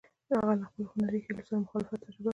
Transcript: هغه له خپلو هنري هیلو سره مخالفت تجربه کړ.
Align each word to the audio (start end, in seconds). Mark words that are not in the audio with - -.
هغه 0.39 0.53
له 0.59 0.63
خپلو 0.69 0.91
هنري 0.93 1.19
هیلو 1.25 1.41
سره 1.47 1.57
مخالفت 1.65 2.01
تجربه 2.05 2.23
کړ. 2.25 2.29